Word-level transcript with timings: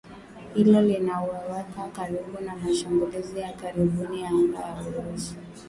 Hilo 0.53 0.81
linawaweka 0.81 1.87
karibu 1.95 2.39
na 2.45 2.55
mashambulizi 2.55 3.39
ya 3.39 3.53
karibuni 3.53 4.21
ya 4.21 4.29
anga 4.29 4.57
ya 4.59 4.75
Urusi 4.99 5.35